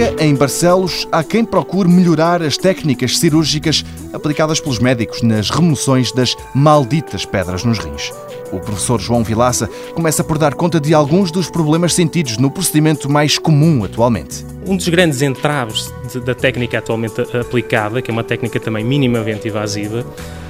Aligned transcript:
Clínica 0.00 0.24
em 0.24 0.34
Barcelos 0.34 1.06
há 1.12 1.22
quem 1.22 1.44
procure 1.44 1.86
melhorar 1.86 2.42
as 2.42 2.56
técnicas 2.56 3.18
cirúrgicas 3.18 3.84
aplicadas 4.14 4.58
pelos 4.58 4.78
médicos 4.78 5.20
nas 5.20 5.50
remoções 5.50 6.10
das 6.10 6.34
malditas 6.54 7.26
pedras 7.26 7.64
nos 7.64 7.78
rins. 7.78 8.10
O 8.50 8.58
professor 8.58 8.98
João 8.98 9.22
Vilaça 9.22 9.68
começa 9.94 10.24
por 10.24 10.38
dar 10.38 10.54
conta 10.54 10.80
de 10.80 10.94
alguns 10.94 11.30
dos 11.30 11.50
problemas 11.50 11.92
sentidos 11.92 12.38
no 12.38 12.50
procedimento 12.50 13.10
mais 13.10 13.38
comum 13.38 13.84
atualmente. 13.84 14.44
Um 14.66 14.74
dos 14.74 14.88
grandes 14.88 15.20
entraves 15.20 15.92
da 16.24 16.34
técnica 16.34 16.78
atualmente 16.78 17.20
aplicada, 17.36 18.00
que 18.00 18.10
é 18.10 18.12
uma 18.12 18.24
técnica 18.24 18.58
também 18.58 18.82
minimamente 18.82 19.48
invasiva, 19.48 20.06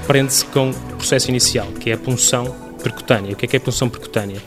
prende-se 0.07 0.45
com 0.45 0.69
o 0.69 0.95
processo 0.95 1.29
inicial, 1.29 1.67
que 1.77 1.89
é 1.89 1.93
a 1.93 1.97
punção 1.97 2.55
percutânea. 2.81 3.33
O 3.33 3.35
que 3.35 3.45
é, 3.45 3.47
que 3.49 3.57
é 3.57 3.59
a 3.59 3.61
punção 3.61 3.89
percutânea? 3.89 4.41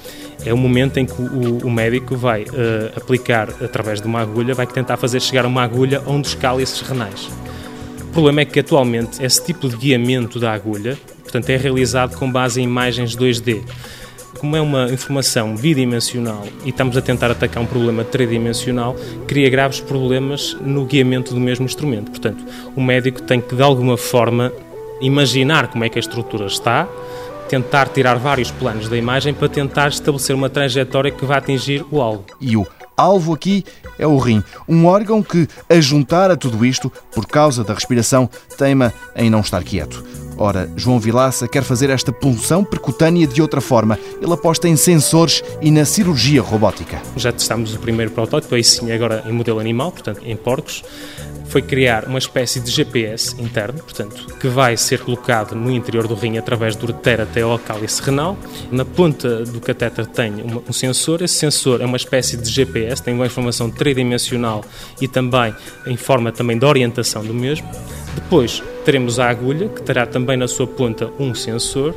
É 0.45 0.53
o 0.53 0.57
momento 0.57 0.99
em 0.99 1.07
que 1.07 1.21
o, 1.21 1.67
o 1.67 1.71
médico 1.71 2.17
vai 2.17 2.43
uh, 2.43 2.97
aplicar, 2.97 3.49
através 3.63 4.01
de 4.01 4.07
uma 4.07 4.21
agulha, 4.21 4.55
vai 4.55 4.67
tentar 4.67 4.97
fazer 4.97 5.21
chegar 5.21 5.47
uma 5.47 5.63
agulha 5.63 6.03
um 6.07 6.21
dos 6.21 6.35
cálices 6.35 6.81
renais. 6.81 7.29
O 8.03 8.13
problema 8.13 8.43
é 8.43 8.45
que 8.45 8.61
atualmente 8.61 9.25
esse 9.25 9.45
tipo 9.45 9.69
de 9.69 9.77
guiamento 9.77 10.39
da 10.39 10.53
agulha 10.53 10.99
portanto, 11.35 11.51
é 11.51 11.57
realizado 11.57 12.17
com 12.17 12.31
base 12.31 12.61
em 12.61 12.65
imagens 12.65 13.17
2D. 13.17 13.63
Como 14.39 14.57
é 14.57 14.61
uma 14.61 14.89
informação 14.93 15.57
bidimensional 15.57 16.45
e 16.65 16.69
estamos 16.69 16.97
a 16.97 17.03
tentar 17.03 17.31
atacar 17.31 17.63
um 17.63 17.67
problema 17.67 18.05
tridimensional, 18.05 18.95
cria 19.27 19.49
graves 19.51 19.81
problemas 19.81 20.57
no 20.61 20.85
guiamento 20.85 21.35
do 21.35 21.41
mesmo 21.41 21.65
instrumento. 21.65 22.11
Portanto, 22.11 22.45
o 22.77 22.81
médico 22.81 23.23
tem 23.23 23.41
que, 23.41 23.55
de 23.55 23.63
alguma 23.63 23.97
forma, 23.97 24.53
imaginar 25.01 25.69
como 25.69 25.85
é 25.85 25.89
que 25.89 25.99
a 25.99 26.01
estrutura 26.01 26.47
está, 26.47 26.89
tentar 27.55 27.89
tirar 27.89 28.19
vários 28.19 28.51
planos 28.51 28.89
da 28.89 28.97
imagem 28.97 29.33
para 29.33 29.49
tentar 29.49 29.87
estabelecer 29.87 30.35
uma 30.35 30.51
trajetória 30.51 31.13
que 31.13 31.25
vá 31.25 31.37
atingir 31.37 31.87
o 31.89 32.01
alvo. 32.01 32.25
E 32.41 32.57
o 32.57 32.67
alvo 32.97 33.33
aqui 33.33 33.65
é 33.97 34.05
o 34.05 34.19
rim, 34.19 34.43
um 34.69 34.87
órgão 34.87 35.23
que, 35.23 35.47
a 35.69 35.81
juntar 35.81 36.33
a 36.33 36.37
tudo 36.37 36.67
isto, 36.67 36.91
por 37.15 37.27
causa 37.27 37.63
da 37.63 37.73
respiração, 37.73 38.29
teima 38.59 38.93
em 39.15 39.31
não 39.31 39.39
estar 39.39 39.63
quieto. 39.63 40.24
Ora, 40.37 40.69
João 40.77 40.99
Vilaça 40.99 41.47
quer 41.47 41.63
fazer 41.63 41.91
esta 41.91 42.13
punção 42.13 42.65
percutânea 42.65 43.27
de 43.27 43.41
outra 43.41 43.61
forma. 43.61 43.99
Ele 44.21 44.33
aposta 44.33 44.69
em 44.69 44.77
sensores 44.77 45.43
e 45.61 45.71
na 45.71 45.85
cirurgia 45.85 46.43
robótica. 46.43 47.01
Já 47.17 47.33
testámos 47.33 47.75
o 47.75 47.79
primeiro 47.79 48.11
protótipo, 48.11 48.55
aí 48.55 48.65
sim, 48.65 48.91
agora 48.91 49.23
em 49.27 49.33
modelo 49.33 49.61
animal, 49.61 49.93
portanto, 49.93 50.21
em 50.25 50.37
porcos. 50.37 50.83
Foi 51.47 51.63
criar 51.63 52.07
uma 52.07 52.19
espécie 52.19 52.59
de 52.59 52.69
GPS 52.71 53.41
interno, 53.41 53.79
portanto, 53.79 54.27
que 54.41 54.49
vai 54.49 54.77
ser 54.77 55.01
colocado 55.01 55.55
no 55.55 55.71
interior 55.71 56.09
do 56.09 56.15
rim 56.15 56.37
através 56.37 56.75
do 56.75 56.85
ureter 56.85 57.21
até 57.21 57.43
ao 57.43 57.59
cálice 57.59 58.03
renal. 58.03 58.37
Na 58.73 58.85
ponta 58.85 59.45
do 59.45 59.61
catéter 59.61 60.07
tem 60.07 60.33
um 60.69 60.73
sensor. 60.73 61.23
Esse 61.23 61.35
sensor 61.35 61.81
é 61.81 61.85
uma 61.85 61.97
espécie 61.97 62.37
de 62.37 62.51
GPS, 62.51 63.03
tem 63.03 63.15
uma 63.15 63.27
informação 63.27 63.71
tridimensional 63.71 64.65
e 65.01 65.07
também 65.07 65.55
em 65.87 65.97
forma 65.97 66.33
também 66.33 66.59
de 66.59 66.65
orientação 66.65 67.25
do 67.25 67.35
mesmo. 67.35 67.69
Depois 68.15 68.63
teremos 68.85 69.19
a 69.19 69.29
agulha, 69.29 69.69
que 69.69 69.83
terá 69.83 70.07
também 70.07 70.37
na 70.37 70.49
sua 70.49 70.67
ponta 70.67 71.11
um 71.19 71.35
sensor, 71.35 71.95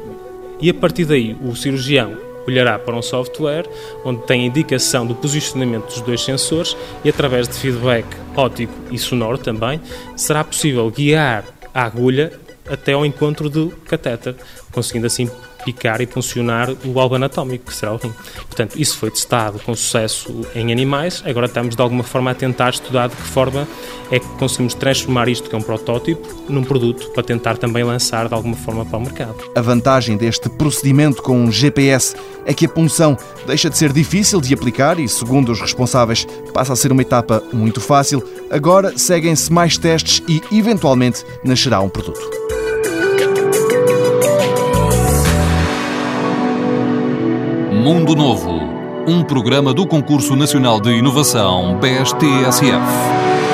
e 0.59 0.69
a 0.69 0.73
partir 0.73 1.05
daí 1.05 1.35
o 1.41 1.55
cirurgião 1.55 2.17
olhará 2.47 2.79
para 2.79 2.95
um 2.95 3.01
software 3.01 3.65
onde 4.05 4.21
tem 4.23 4.43
a 4.43 4.45
indicação 4.45 5.05
do 5.05 5.13
posicionamento 5.13 5.87
dos 5.87 6.01
dois 6.01 6.21
sensores 6.21 6.75
e 7.03 7.09
através 7.09 7.47
de 7.47 7.55
feedback 7.55 8.05
óptico 8.35 8.73
e 8.89 8.97
sonoro 8.97 9.37
também 9.37 9.81
será 10.15 10.43
possível 10.43 10.89
guiar 10.89 11.43
a 11.73 11.83
agulha 11.83 12.31
até 12.69 12.93
ao 12.93 13.05
encontro 13.05 13.49
do 13.49 13.69
catéter, 13.85 14.35
conseguindo 14.71 15.07
assim 15.07 15.29
picar 15.67 15.99
e 15.99 16.05
funcionar 16.05 16.69
o 16.85 16.97
alvo 16.97 17.15
anatómico, 17.15 17.65
que 17.65 17.73
será 17.73 17.93
o 17.93 17.97
rim. 17.97 18.13
Portanto, 18.35 18.79
isso 18.79 18.97
foi 18.97 19.11
testado 19.11 19.59
com 19.59 19.75
sucesso 19.75 20.47
em 20.55 20.71
animais, 20.71 21.21
agora 21.25 21.47
estamos 21.47 21.75
de 21.75 21.81
alguma 21.81 22.03
forma 22.03 22.31
a 22.31 22.33
tentar 22.33 22.69
estudar 22.69 23.09
de 23.09 23.15
que 23.17 23.23
forma 23.23 23.67
é 24.09 24.17
que 24.17 24.27
conseguimos 24.37 24.73
transformar 24.73 25.27
isto, 25.27 25.49
que 25.49 25.55
é 25.55 25.57
um 25.57 25.61
protótipo, 25.61 26.25
num 26.47 26.63
produto 26.63 27.11
para 27.11 27.21
tentar 27.21 27.57
também 27.57 27.83
lançar 27.83 28.29
de 28.29 28.33
alguma 28.33 28.55
forma 28.55 28.85
para 28.85 28.97
o 28.97 29.01
mercado. 29.01 29.35
A 29.55 29.61
vantagem 29.61 30.15
deste 30.15 30.49
procedimento 30.49 31.21
com 31.21 31.37
um 31.37 31.51
GPS 31.51 32.15
é 32.45 32.53
que 32.53 32.65
a 32.65 32.69
punção 32.69 33.17
deixa 33.45 33.69
de 33.69 33.77
ser 33.77 33.91
difícil 33.91 34.39
de 34.39 34.53
aplicar 34.53 34.97
e, 34.99 35.09
segundo 35.09 35.51
os 35.51 35.59
responsáveis, 35.59 36.25
passa 36.53 36.71
a 36.71 36.75
ser 36.77 36.93
uma 36.93 37.01
etapa 37.01 37.43
muito 37.51 37.81
fácil. 37.81 38.23
Agora 38.49 38.97
seguem-se 38.97 39.51
mais 39.51 39.77
testes 39.77 40.23
e, 40.29 40.41
eventualmente, 40.57 41.25
nascerá 41.43 41.81
um 41.81 41.89
produto. 41.89 42.36
Mundo 47.77 48.15
Novo, 48.15 48.59
um 49.07 49.23
programa 49.23 49.71
do 49.71 49.85
Concurso 49.85 50.35
Nacional 50.35 50.81
de 50.81 50.89
Inovação 50.89 51.77
BSTSF. 51.79 53.46